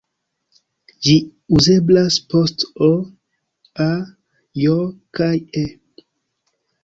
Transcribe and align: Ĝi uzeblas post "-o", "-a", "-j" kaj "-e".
Ĝi 1.07 1.11
uzeblas 1.57 2.15
post 2.33 2.65
"-o", 2.87 2.89
"-a", 3.87 3.89
"-j" 4.63 4.79
kaj 5.19 5.33
"-e". 5.65 5.65